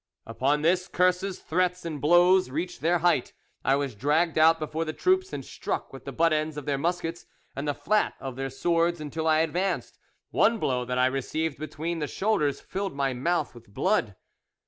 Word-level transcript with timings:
"Upon 0.25 0.63
this, 0.63 0.87
curses, 0.87 1.37
threats, 1.41 1.85
and 1.85 2.01
blows 2.01 2.49
reached 2.49 2.81
their 2.81 2.97
height. 3.05 3.33
I 3.63 3.75
was 3.75 3.93
dragged 3.93 4.35
out 4.35 4.57
before 4.57 4.83
the 4.83 4.93
troops 4.93 5.31
and 5.31 5.45
struck 5.45 5.93
with 5.93 6.05
the 6.05 6.11
butt 6.11 6.33
ends 6.33 6.57
of 6.57 6.65
their 6.65 6.79
muskets 6.79 7.27
and 7.55 7.67
the 7.67 7.75
flat 7.75 8.15
of 8.19 8.35
their 8.35 8.49
swords 8.49 8.99
until 8.99 9.27
I 9.27 9.41
advanced. 9.41 9.99
One 10.31 10.57
blow 10.57 10.85
that 10.85 10.97
I 10.97 11.05
received 11.05 11.59
between 11.59 11.99
the 11.99 12.07
shoulders 12.07 12.59
filled 12.61 12.95
my 12.95 13.13
mouth 13.13 13.53
with 13.53 13.71
blood. 13.71 14.15